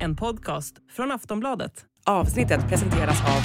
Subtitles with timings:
[0.00, 1.84] En podcast från Aftonbladet.
[2.06, 3.42] Avsnittet presenteras av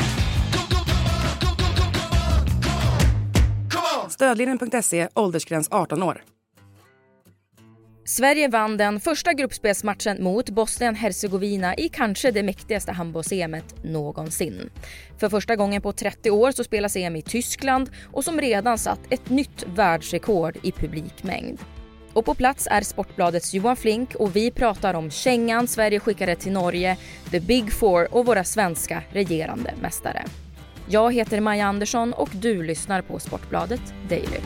[4.10, 6.24] Stödlinjen.se, åldersgräns 18 år.
[8.06, 14.70] Sverige vann den första gruppspelsmatchen mot Bosnien-Hercegovina i kanske det mäktigaste handbolls-EMet någonsin.
[15.18, 19.00] För första gången på 30 år så spelas EM i Tyskland och som redan satt
[19.10, 21.60] ett nytt världsrekord i publikmängd.
[22.18, 26.52] Och på plats är Sportbladets Johan Flink och vi pratar om kängan Sverige skickade till
[26.52, 26.98] Norge,
[27.32, 30.24] the big four och våra svenska regerande mästare.
[30.90, 34.40] Jag heter Maja Andersson och du lyssnar på Sportbladet Daily.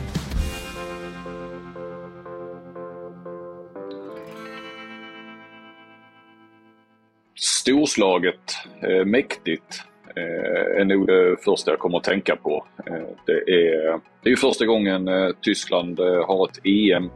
[7.34, 9.82] Storslaget, eh, mäktigt
[10.16, 12.66] eh, är nog det första jag kommer att tänka på.
[12.86, 12.94] Eh,
[13.26, 17.10] det är, det är första gången eh, Tyskland eh, har ett EM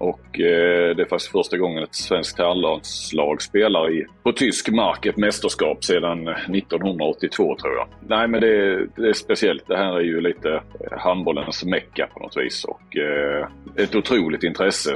[0.00, 5.06] och eh, det är faktiskt första gången ett svenskt herrlandslag spelar i, på tysk mark
[5.06, 7.88] ett mästerskap sedan 1982 tror jag.
[8.08, 9.66] Nej men det, det är speciellt.
[9.66, 14.42] Det här är ju lite eh, handbollens mecka på något vis och eh, ett otroligt
[14.42, 14.94] intresse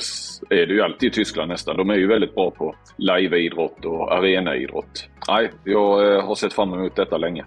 [0.51, 1.77] är det ju alltid i Tyskland nästan.
[1.77, 5.09] De är ju väldigt bra på liveidrott och arenaidrott.
[5.29, 7.45] Nej, jag eh, har sett fram emot detta länge.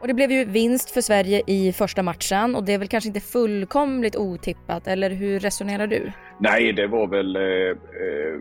[0.00, 3.08] Och det blev ju vinst för Sverige i första matchen och det är väl kanske
[3.08, 6.12] inte fullkomligt otippat, eller hur resonerar du?
[6.38, 7.70] Nej, det var väl eh,
[8.02, 8.40] eh,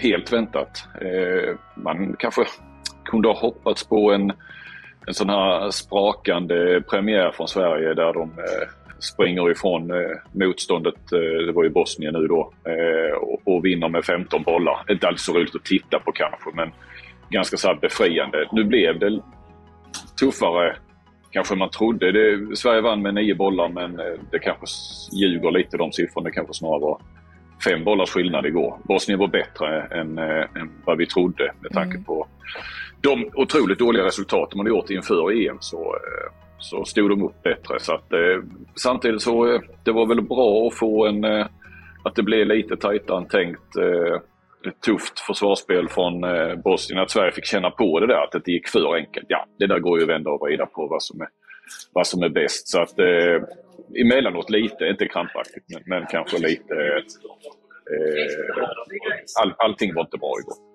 [0.00, 0.88] helt väntat.
[1.00, 2.44] Eh, man kanske
[3.04, 4.32] kunde ha hoppats på en,
[5.06, 8.68] en sån här sprakande premiär från Sverige där de eh,
[9.00, 13.88] springer ifrån eh, motståndet, eh, det var ju Bosnien nu då, eh, och, och vinner
[13.88, 14.84] med 15 bollar.
[14.88, 16.70] Inte alls så roligt att titta på kanske, men
[17.30, 18.48] ganska så befriande.
[18.52, 19.22] Nu blev det
[20.20, 20.76] tuffare
[21.30, 22.12] kanske man trodde.
[22.12, 24.66] Det, Sverige vann med nio bollar men eh, det kanske
[25.16, 26.28] ljuger lite de siffrorna.
[26.28, 27.00] Det kanske snarare var
[27.64, 28.78] fem bollars skillnad igår.
[28.84, 32.04] Bosnien var bättre än, äh, än vad vi trodde med tanke mm.
[32.04, 32.26] på
[33.00, 35.56] de otroligt dåliga resultat hade gjort inför EM.
[35.60, 37.80] Så, äh, så stod de upp bättre.
[37.80, 38.12] Så att,
[38.74, 41.24] samtidigt så det var väl bra att få en
[42.04, 43.76] att det blev lite tajtare än tänkt
[44.84, 47.02] tufft försvarsspel från eh, Bosnien.
[47.02, 49.26] Att Sverige fick känna på det där, att det inte gick för enkelt.
[49.28, 51.28] Ja, det där går ju att vända och vrida på vad som är,
[51.92, 52.68] vad som är bäst.
[52.68, 53.42] Så att eh,
[54.00, 56.74] emellanåt lite, inte krampaktigt, men, men kanske lite...
[56.74, 58.62] Eh,
[59.42, 60.70] all, allting var inte bra igår.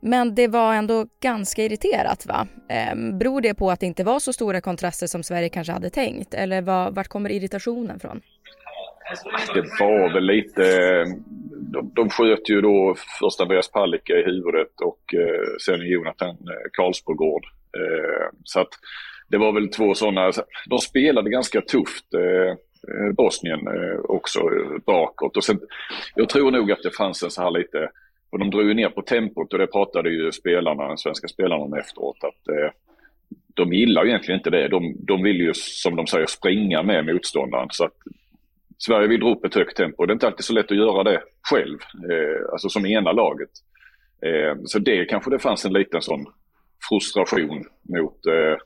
[0.00, 2.46] Men det var ändå ganska irriterat va?
[2.68, 5.90] Eh, beror det på att det inte var så stora kontraster som Sverige kanske hade
[5.90, 6.34] tänkt?
[6.34, 8.20] Eller var, vart kommer irritationen från?
[9.54, 10.62] Det var väl lite...
[11.72, 16.70] De, de sköt ju då först Andreas Palicka i huvudet och eh, sen Jonathan eh,
[16.72, 17.44] Karlsbogård.
[17.76, 18.68] Eh, så att
[19.28, 20.32] det var väl två sådana...
[20.66, 22.14] De spelade ganska tufft.
[22.14, 22.50] Eh,
[22.90, 24.40] eh, Bosnien eh, också
[24.86, 25.36] bakåt.
[25.36, 25.60] Och sen,
[26.14, 27.90] jag tror nog att det fanns en så här lite...
[28.30, 31.62] Och de drog ju ner på tempot och det pratade ju spelarna, den svenska spelarna
[31.62, 32.16] om efteråt.
[32.24, 32.70] Att, eh,
[33.54, 34.68] de gillar ju egentligen inte det.
[34.68, 37.68] De, de vill ju som de säger springa med motståndaren.
[37.70, 37.96] Så att
[38.86, 40.06] Sverige vill dra upp ett högt tempo.
[40.06, 41.78] Det är inte alltid så lätt att göra det själv,
[42.10, 43.50] eh, alltså som ena laget.
[44.26, 46.26] Eh, så det kanske det fanns en liten sån
[46.88, 48.56] frustration mot eh,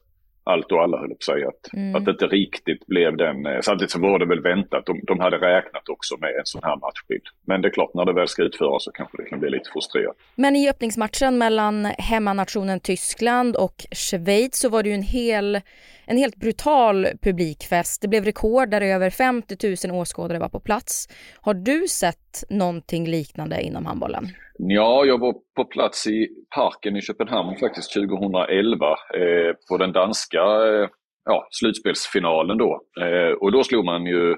[0.44, 1.48] allt och alla höll på att säga.
[1.48, 1.96] Att, mm.
[1.96, 3.46] att det inte riktigt blev den.
[3.46, 4.86] Eh, samtidigt så var det väl väntat.
[4.86, 7.22] De, de hade räknat också med en sån här matchbild.
[7.46, 9.70] Men det är klart, när det väl ska utföras så kanske det kan bli lite
[9.72, 10.16] frustrerat.
[10.34, 15.60] Men i öppningsmatchen mellan hemmanationen Tyskland och Schweiz så var det ju en hel
[16.06, 18.02] en helt brutal publikfest.
[18.02, 21.08] Det blev rekord där över 50 000 åskådare var på plats.
[21.40, 22.18] Har du sett
[22.50, 24.24] någonting liknande inom handbollen?
[24.58, 30.38] Ja, jag var på plats i parken i Köpenhamn faktiskt 2011 eh, på den danska
[30.38, 30.88] eh,
[31.24, 32.80] ja, slutspelsfinalen då.
[33.00, 34.34] Eh, och då slog man ju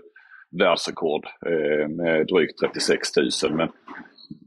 [0.61, 3.09] världsrekord eh, med drygt 36
[3.43, 3.57] 000.
[3.57, 3.69] Men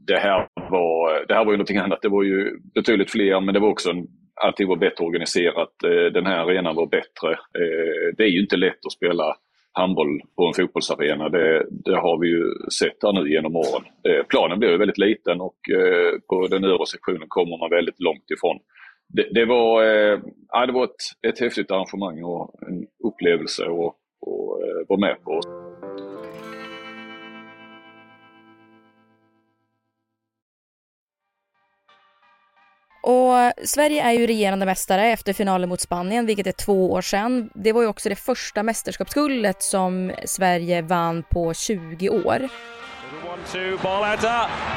[0.06, 2.02] det här, var, det här var ju någonting annat.
[2.02, 4.06] Det var ju betydligt fler men det var också en
[4.40, 5.84] allting var bättre organiserat.
[5.84, 7.30] Eh, den här arenan var bättre.
[7.32, 9.36] Eh, det är ju inte lätt att spela
[9.72, 11.28] handboll på en fotbollsarena.
[11.28, 13.84] Det, det har vi ju sett här nu genom åren.
[14.08, 18.00] Eh, planen blir ju väldigt liten och eh, på den övre sektionen kommer man väldigt
[18.00, 18.58] långt ifrån.
[19.08, 20.18] Det, det var, eh,
[20.48, 25.40] ja, det var ett, ett häftigt arrangemang och en upplevelse att eh, vara med på.
[33.02, 37.50] Och Sverige är ju regerande mästare efter finalen mot Spanien, vilket är två år sedan.
[37.54, 42.48] Det var ju också det första mästerskapsguldet som Sverige vann på 20 år.
[43.82, 44.24] Ball out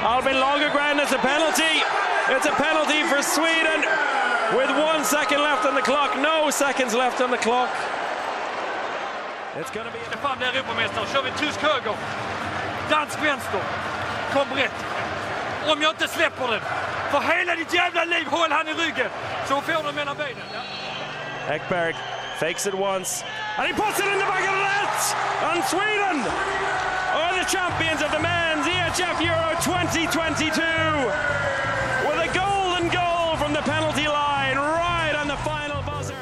[0.03, 1.73] Albin Lagergren, it's a penalty!
[2.29, 3.79] It's a penalty for Sweden!
[4.57, 7.69] With one second left on the clock, no seconds left on the clock.
[9.59, 10.17] It's gonna be...
[10.21, 11.93] Fan blir Europamästare, kör vi tysk höger!
[12.89, 13.61] dansk vänster.
[14.33, 14.85] Kom rätt.
[15.67, 16.61] Om jag inte släpper den.
[17.13, 19.11] För hela ditt jävla liv, håll han i ryggen.
[19.49, 20.47] Så får du mellan benen.
[20.53, 21.53] Ja.
[21.55, 21.95] Ekberg
[22.39, 23.25] fakes it once.
[23.57, 24.99] And he puts it in the back of the net!
[25.49, 26.17] And Sweden
[27.21, 30.61] are the champions of the men's EHF Euro 2022
[32.07, 36.15] with a golden goal from the penalty line right on the final buzzer.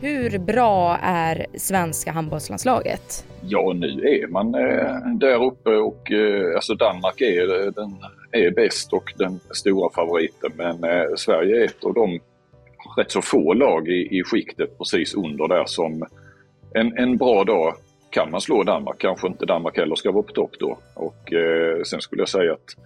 [0.00, 3.24] Hur bra är svenska handbollslandslaget?
[3.42, 7.96] Ja, nu är man eh, där uppe och eh, alltså Danmark är, eh, den,
[8.32, 10.52] är bäst och den stora favoriten.
[10.56, 12.20] Men eh, Sverige är ett av de
[12.96, 16.06] rätt så få lag i, i skiktet precis under där som
[16.74, 17.74] en, en bra dag
[18.10, 18.98] kan man slå Danmark.
[18.98, 20.78] Kanske inte Danmark heller ska vara på topp då.
[20.94, 22.76] Och eh, sen skulle jag säga att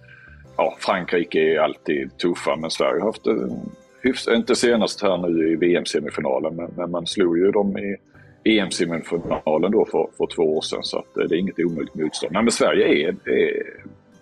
[0.57, 3.35] ja, Frankrike är alltid tuffa men Sverige har haft eh,
[4.01, 7.97] hyfs, inte senast här nu i VM-semifinalen men, men, man slog ju dem i
[8.43, 12.33] EM-semifinalen då för, för två år sedan så att, eh, det är inget omöjligt motstånd.
[12.33, 13.63] Nej, men Sverige är, är,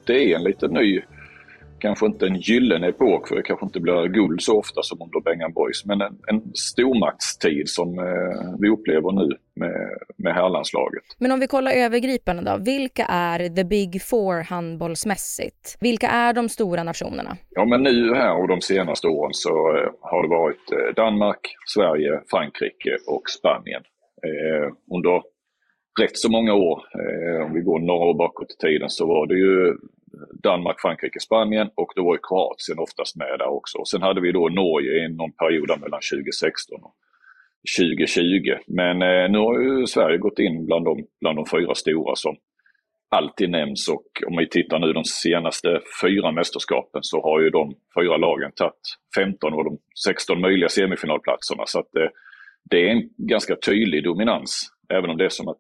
[0.08, 1.02] det är en liten ny
[1.84, 5.20] kanske inte en gyllene epok, för det kanske inte blir guld så ofta som under
[5.20, 9.78] Bengan Boys, men en, en stormaktstid som eh, vi upplever nu med,
[10.18, 11.04] med herrlandslaget.
[11.20, 15.78] Men om vi kollar övergripande då, vilka är the big four handbollsmässigt?
[15.82, 17.38] Vilka är de stora nationerna?
[17.50, 21.44] Ja, men nu här och de senaste åren så eh, har det varit eh, Danmark,
[21.66, 23.84] Sverige, Frankrike och Spanien.
[24.28, 25.33] Eh, under
[26.02, 29.28] rätt så många år, eh, om vi går några år bakåt i tiden, så var
[29.28, 29.78] det ju
[30.44, 33.78] Danmark, Frankrike, Spanien och då var ju Kroatien oftast med där också.
[33.78, 36.96] Och sen hade vi då Norge i någon period mellan 2016 och
[37.78, 38.56] 2020.
[38.68, 42.36] Men eh, nu har ju Sverige gått in bland de, bland de fyra stora som
[43.10, 47.76] alltid nämns och om vi tittar nu de senaste fyra mästerskapen så har ju de
[48.00, 48.74] fyra lagen tagit
[49.16, 51.64] 15 av de 16 möjliga semifinalplatserna.
[51.66, 52.10] Så att eh,
[52.70, 54.70] det är en ganska tydlig dominans.
[54.90, 55.58] Även om det är som att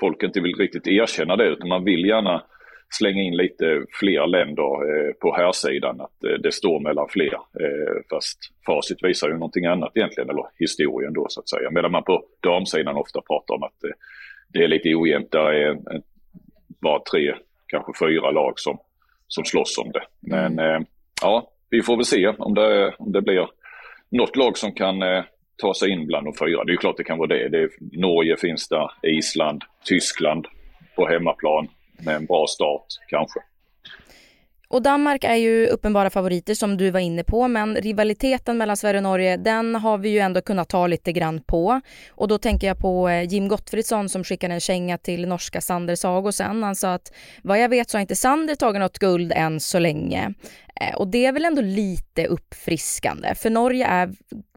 [0.00, 2.42] folk inte vill riktigt erkänna det utan man vill gärna
[2.90, 7.34] slänga in lite fler länder eh, på här sidan att eh, det står mellan fler.
[7.34, 11.70] Eh, fast facit visar ju någonting annat egentligen, eller historien då så att säga.
[11.70, 13.78] Medan man på damsidan ofta pratar om att
[14.48, 15.30] det är lite ojämnt.
[15.30, 16.02] Där är en, en,
[16.82, 17.34] bara tre,
[17.66, 18.78] kanske fyra lag som,
[19.28, 20.02] som slåss om det.
[20.20, 20.84] Men mm.
[21.22, 23.48] ja, vi får väl se om det, om det blir
[24.10, 25.02] något lag som kan
[25.58, 26.64] ta sig in bland de fyra.
[26.64, 27.48] Det är ju klart det kan vara det.
[27.48, 30.46] det är, Norge finns där, Island, Tyskland
[30.96, 31.68] på hemmaplan
[31.98, 33.40] med en bra start kanske.
[34.70, 38.98] Och Danmark är ju uppenbara favoriter som du var inne på men rivaliteten mellan Sverige
[38.98, 41.80] och Norge den har vi ju ändå kunnat ta lite grann på.
[42.10, 45.94] Och då tänker jag på eh, Jim Gottfridsson som skickade en känga till norska Sander
[45.94, 46.62] Sagosen.
[46.62, 47.12] Han sa att
[47.42, 50.34] vad jag vet så har inte Sander tagit något guld än så länge.
[50.80, 54.10] Eh, och det är väl ändå lite uppfriskande för Norge är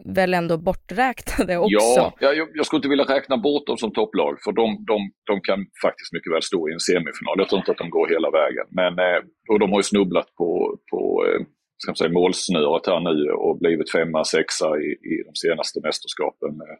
[0.05, 1.95] väl ändå borträknade också?
[1.95, 5.41] Ja, jag, jag skulle inte vilja räkna bort dem som topplag för de, de, de
[5.41, 7.35] kan faktiskt mycket väl stå i en semifinal.
[7.37, 8.65] Jag tror inte att de går hela vägen.
[8.69, 11.41] Men, eh, och de har ju snubblat på, på eh,
[11.77, 16.57] ska säga, målsnöret här nu och blivit femma, sexa i, i de senaste mästerskapen.
[16.57, 16.77] Med,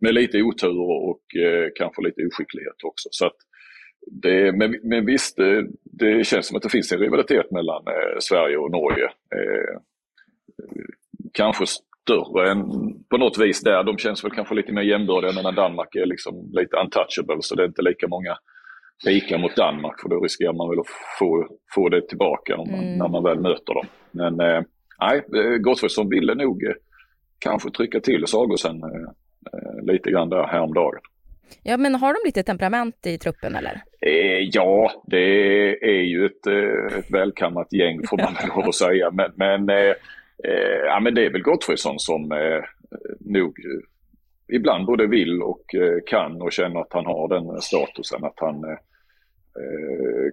[0.00, 0.80] med lite otur
[1.10, 3.08] och eh, kanske lite oskicklighet också.
[3.10, 3.38] Så att,
[4.06, 8.18] det, men, men visst, det, det, känns som att det finns en rivalitet mellan eh,
[8.20, 9.04] Sverige och Norge.
[9.04, 9.80] Eh,
[11.32, 12.64] kanske större än
[13.10, 13.84] på något vis där.
[13.84, 17.62] De känns väl kanske lite mer jämbördiga medan Danmark är liksom lite untouchable så det
[17.62, 18.36] är inte lika många
[19.04, 20.86] lika mot Danmark för då riskerar man väl att
[21.18, 22.98] få, få det tillbaka man, mm.
[22.98, 23.86] när man väl möter dem.
[24.10, 24.62] Men eh,
[25.00, 26.74] nej, eh, Gottfridsson ville nog eh,
[27.38, 29.08] kanske trycka till Sagosen eh,
[29.52, 31.00] eh, lite grann där häromdagen.
[31.62, 33.82] Ja, men har de lite temperament i truppen eller?
[34.00, 35.24] Eh, ja, det
[35.84, 39.10] är ju ett, eh, ett välkammat gäng får man väl lov att säga.
[39.10, 39.94] Men, men, eh,
[40.44, 42.64] eh, ja, men det är väl Gottfridsson som eh,
[43.20, 43.58] nog
[44.52, 48.64] ibland både vill och eh, kan och känner att han har den statusen att han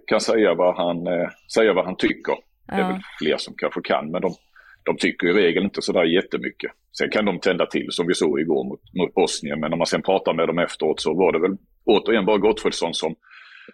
[0.06, 1.06] kan säga vad han,
[1.54, 2.34] säga vad han tycker.
[2.66, 2.76] Ja.
[2.76, 4.34] Det är väl fler som kanske kan, men de,
[4.82, 6.72] de tycker i regel inte sådär jättemycket.
[6.98, 9.86] Sen kan de tända till som vi såg igår mot, mot Bosnien, men när man
[9.86, 13.14] sen pratar med dem efteråt så var det väl återigen bara Gottfridsson som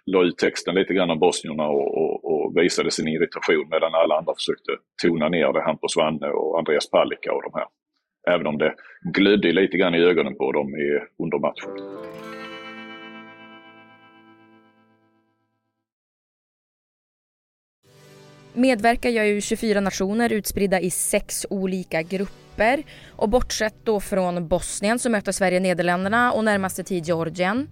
[0.05, 4.19] la ut texten lite grann om bosnierna och, och, och, visade sin irritation medan alla
[4.19, 5.63] andra försökte tona ner det.
[5.63, 7.67] Hampus Wanne och Andreas Palicka och de här.
[8.35, 8.75] Även om det
[9.15, 10.89] glödde lite grann i ögonen på dem i,
[11.23, 11.73] under matchen.
[18.57, 22.83] Medverkar jag ju 24 nationer utspridda i sex olika grupper.
[23.11, 27.69] Och bortsett då från Bosnien så möter Sverige Nederländerna och närmaste tid Georgien.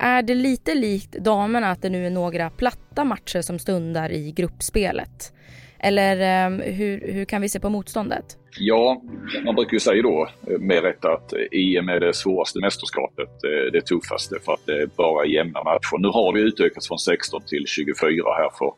[0.00, 4.32] Är det lite likt damerna att det nu är några platta matcher som stundar i
[4.32, 5.32] gruppspelet?
[5.78, 8.24] Eller ehm, hur, hur kan vi se på motståndet?
[8.58, 9.02] Ja,
[9.44, 13.28] man brukar ju säga då eh, med rätt att eh, EM är det svåraste mästerskapet,
[13.28, 15.98] eh, det tuffaste för att det är bara jämna matcher.
[15.98, 18.72] Nu har det utökats från 16 till 24 här för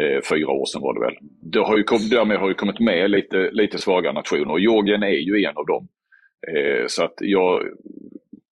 [0.00, 1.16] eh, fyra år sedan var det väl.
[1.42, 5.02] Det har ju kom, därmed har ju kommit med lite, lite svaga nationer och Georgien
[5.02, 5.88] är ju en av dem.
[6.52, 7.62] Eh, så att jag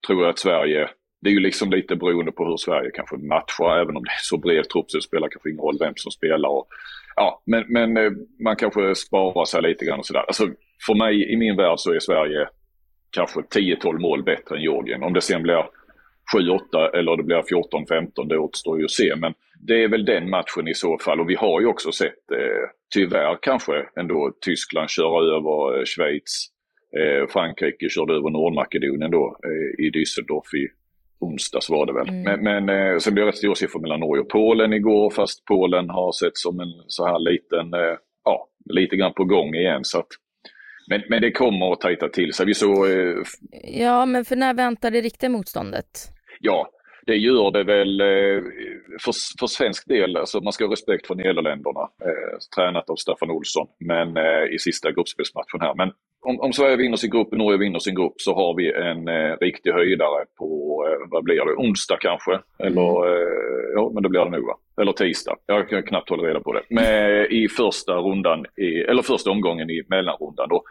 [0.07, 0.89] tror att Sverige,
[1.21, 4.23] det är ju liksom lite beroende på hur Sverige kanske matchar, även om det är
[4.23, 6.49] så bred trupp så det spelar kanske ingen roll vem som spelar.
[6.49, 6.69] Och,
[7.17, 8.13] ja, men, men eh,
[8.45, 10.25] man kanske sparar sig lite grann och sådär.
[10.27, 10.49] Alltså,
[10.87, 12.49] för mig, i min värld så är Sverige
[13.11, 15.03] kanske 10-12 mål bättre än Georgien.
[15.03, 15.65] Om det sen blir
[16.37, 19.17] 7-8 eller det blir 14-15, det återstår ju att se.
[19.17, 22.31] Men det är väl den matchen i så fall och vi har ju också sett,
[22.33, 26.47] eh, tyvärr kanske ändå, Tyskland köra över eh, Schweiz.
[26.99, 30.69] Eh, Frankrike körde över Nordmakedonien då eh, i Düsseldorf i
[31.25, 32.09] onsdags var det väl.
[32.09, 32.23] Mm.
[32.23, 35.45] Men, men eh, sen blev det rätt stora siffror mellan Norge och Polen igår fast
[35.45, 39.85] Polen har sett som en så här liten, eh, ja, lite grann på gång igen.
[39.85, 40.09] Så att,
[40.87, 42.47] men, men det kommer att tajta till sig.
[42.47, 43.17] Vi så, eh,
[43.63, 45.87] ja, men för när väntar det riktiga motståndet?
[46.41, 46.71] Ja,
[47.07, 48.43] det gör det väl eh,
[49.05, 50.17] för, för svensk del.
[50.17, 54.59] Alltså man ska ha respekt för Nederländerna, eh, tränat av Staffan Olsson, men eh, i
[54.59, 55.75] sista gruppspelsmatchen här.
[55.75, 55.93] Men
[56.25, 59.09] om, om, Sverige vinner sin grupp och Norge vinner sin grupp så har vi en
[59.09, 60.49] eh, riktig höjdare på,
[60.89, 62.33] eh, vad blir det, onsdag kanske?
[62.59, 63.13] Eller, mm.
[63.13, 63.29] eh,
[63.75, 64.57] ja men det blir det nog va?
[64.81, 66.63] Eller tisdag, jag kan knappt hålla reda på det.
[66.71, 70.63] Med, I första rundan, i, eller första omgången i mellanrundan då.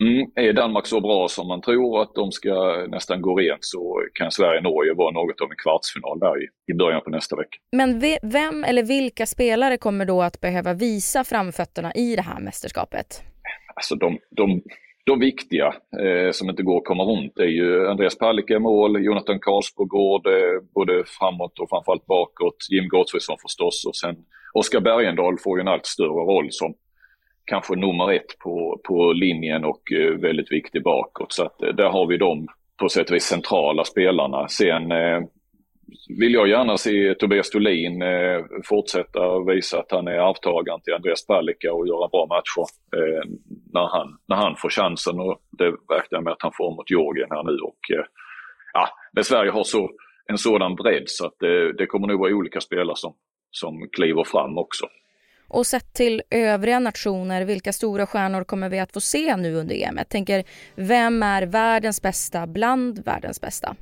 [0.00, 4.02] Mm, är Danmark så bra som man tror att de ska nästan gå rent så
[4.14, 7.58] kan Sverige-Norge vara något av en kvartsfinal där i, i början på nästa vecka.
[7.72, 13.22] Men vem eller vilka spelare kommer då att behöva visa framfötterna i det här mästerskapet?
[13.74, 14.62] Alltså de, de,
[15.04, 15.66] de viktiga
[16.00, 20.26] eh, som inte går att komma runt är ju Andreas Palicka i mål, Jonathan Karlsbogård
[20.26, 24.16] eh, både framåt och framförallt bakåt, Jim Gottfridsson förstås och sen
[24.52, 26.74] Oskar Bergendahl får ju en allt större roll som
[27.44, 31.32] kanske nummer ett på, på linjen och eh, väldigt viktig bakåt.
[31.32, 34.48] Så att, eh, där har vi de på sätt och vis centrala spelarna.
[34.48, 35.20] Sen eh,
[36.08, 41.26] vill jag gärna se Tobias Thulin eh, fortsätta visa att han är arvtagaren till Andreas
[41.26, 43.24] Palicka och göra bra matcher eh,
[43.72, 46.90] när, han, när han får chansen och det räknar jag med att han får mot
[46.90, 47.58] Georgien här nu.
[47.58, 48.04] Och, eh,
[48.72, 49.90] ja, men Sverige har så,
[50.26, 53.14] en sådan bredd så att det, det kommer nog vara olika spelare som,
[53.50, 54.86] som kliver fram också.
[55.48, 59.74] Och sett till övriga nationer, vilka stora stjärnor kommer vi att få se nu under
[59.74, 59.96] EM?
[59.96, 60.44] Jag tänker,
[60.74, 63.76] vem är världens bästa bland världens bästa?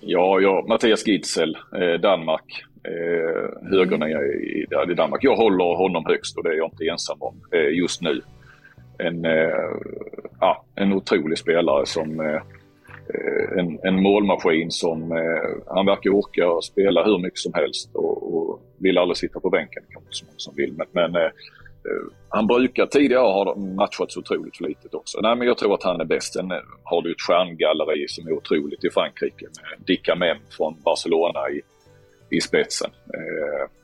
[0.00, 2.64] Ja, ja Mattias Gidsel, eh, Danmark.
[2.84, 5.24] Eh, högerna i, i, Danmark.
[5.24, 8.22] Jag håller honom högst och det är jag inte ensam om eh, just nu.
[8.98, 9.70] En, eh,
[10.38, 12.42] ah, en otrolig spelare som eh,
[13.14, 18.34] eh, en, en målmaskin som eh, han verkar orka spela hur mycket som helst och,
[18.34, 19.82] och vill aldrig sitta på bänken.
[19.88, 20.74] Kanske så många som vill.
[20.76, 21.30] Men, men eh,
[21.84, 25.20] Eh, han brukar tidigare ha matchats otroligt flitigt också.
[25.20, 26.32] Nej, men jag tror att han är bäst.
[26.32, 30.80] Sen eh, har du ett stjärngalleri som är otroligt i Frankrike med Dicka Mem från
[30.84, 31.60] Barcelona i,
[32.36, 32.90] i spetsen.
[33.14, 33.77] Eh,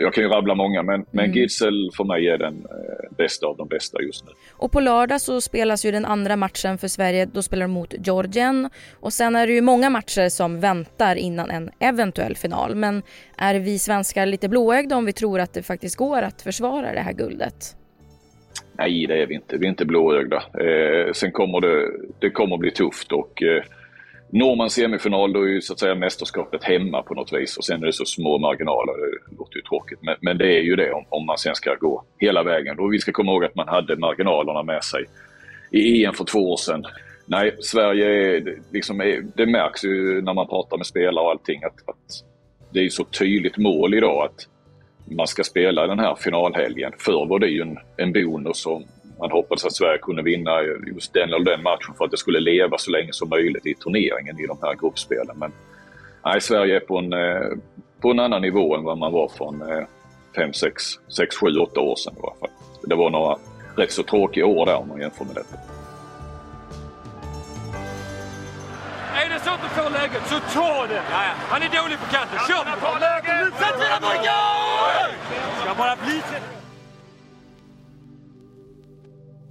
[0.00, 1.36] jag kan ju rabbla många men, men mm.
[1.36, 4.32] Gidsel för mig är den eh, bästa av de bästa just nu.
[4.52, 7.94] Och på lördag så spelas ju den andra matchen för Sverige, då spelar de mot
[8.06, 12.74] Georgien och sen är det ju många matcher som väntar innan en eventuell final.
[12.74, 13.02] Men
[13.36, 17.00] är vi svenskar lite blåögda om vi tror att det faktiskt går att försvara det
[17.00, 17.76] här guldet?
[18.78, 19.56] Nej, det är vi inte.
[19.56, 20.36] Vi är inte blåögda.
[20.36, 23.62] Eh, sen kommer det, det kommer bli tufft och eh,
[24.32, 27.64] Når man semifinal då är ju så att säga mästerskapet hemma på något vis och
[27.64, 28.92] sen är det så små marginaler.
[29.30, 31.74] Det låter ju tråkigt men, men det är ju det om, om man sen ska
[31.74, 32.78] gå hela vägen.
[32.78, 35.04] Och vi ska komma ihåg att man hade marginalerna med sig
[35.70, 36.84] i EM för två år sedan.
[37.26, 41.64] Nej, Sverige är, liksom är, det märks ju när man pratar med spelare och allting
[41.64, 42.24] att, att
[42.72, 44.46] det är så tydligt mål idag att
[45.16, 46.92] man ska spela den här finalhelgen.
[46.98, 48.82] Förr var det ju en, en bonus och
[49.20, 52.40] man hoppades att Sverige kunde vinna just den eller den matchen för att det skulle
[52.40, 55.36] leva så länge som möjligt i turneringen i de här gruppspelen.
[55.38, 55.52] Men
[56.24, 57.48] nej, Sverige är på en, eh,
[58.02, 59.86] på en annan nivå än vad man var för
[60.36, 60.82] 5, 6,
[61.16, 62.50] 6, 7, 8 år sedan i alla fall.
[62.82, 63.36] Det var några
[63.76, 65.56] rätt så tråkiga år där om man jämför med detta.
[69.24, 71.02] Är det så att du får läget så ta det!
[71.52, 72.64] Han är dålig på kanten, kör!
[73.58, 73.74] Sätt!
[75.62, 76.22] Ska bara bli...